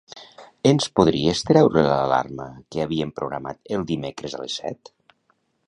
[0.69, 4.93] Ens podries treure l'alarma que havíem programat els dimecres a les set?